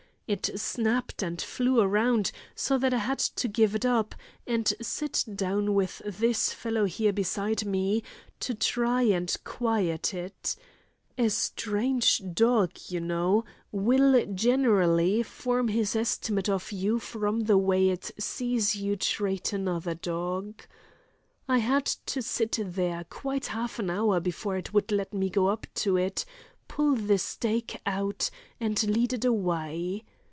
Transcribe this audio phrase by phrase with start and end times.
[0.33, 4.15] It snapped and flew round so that I had to give it up,
[4.47, 8.01] and sit down with this fellow here beside me,
[8.39, 13.43] to try and quiet it—a strange dog, you know,
[13.73, 19.95] will generally form his estimate of you from the way it sees you treat another
[19.95, 20.61] dog.
[21.49, 25.47] I had to sit there quite half an hour before it would let me go
[25.47, 26.23] up to it,
[26.69, 28.29] pull the stake out,
[28.61, 30.05] and lead it away.